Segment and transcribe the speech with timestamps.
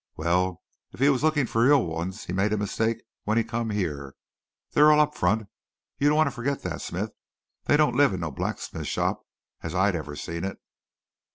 [0.17, 0.63] "Well
[0.93, 4.15] if he was lookin' for real ones he made a mistake wen he come here.
[4.71, 5.47] They're all up front.
[5.99, 7.11] You don't want to forget that, smith.
[7.65, 9.21] They don't live in no blacksmith's shop
[9.61, 10.57] as I ever seen it."